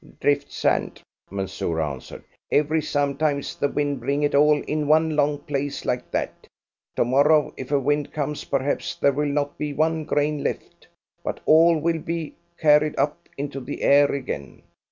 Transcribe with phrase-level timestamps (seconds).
[0.19, 2.23] "Drift sand," Mansoor answered.
[2.51, 6.47] "Every sometimes the wind bring it all in one long place like that.
[6.95, 10.87] To morrow, if a wind comes, perhaps there will not be one grain left,
[11.23, 14.63] but all will be carried up into the air again.